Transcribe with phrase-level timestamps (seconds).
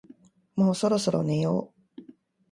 [0.55, 2.01] もうそろそろ寝よう